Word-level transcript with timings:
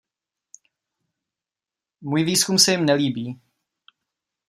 Můj 2.01 2.23
výzkum 2.23 2.59
se 2.59 2.71
jim 2.71 2.85
nelíbí. 2.85 3.39